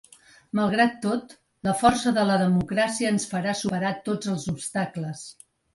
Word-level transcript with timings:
Malgrat 0.59 0.95
tot, 1.03 1.35
la 1.69 1.75
força 1.83 2.15
de 2.17 2.25
la 2.31 2.39
democràcia 2.45 3.13
ens 3.17 3.31
farà 3.35 3.57
superar 3.63 3.97
tots 4.11 4.35
els 4.35 4.53
obstacles. 4.59 5.27